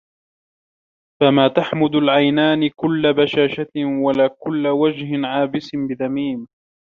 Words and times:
فما 1.21 1.47
تحمد 1.47 1.95
العينان 1.95 2.69
كل 2.75 3.13
بشاشة 3.13 3.71
ولا 4.03 4.27
كل 4.39 4.67
وجه 4.67 5.27
عابس 5.27 5.69
بذميم 5.73 6.47